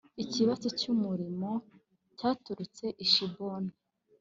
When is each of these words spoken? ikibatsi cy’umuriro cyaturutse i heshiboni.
ikibatsi 0.23 0.67
cy’umuriro 0.79 1.51
cyaturutse 2.17 2.85
i 2.91 3.05
heshiboni. 3.09 3.71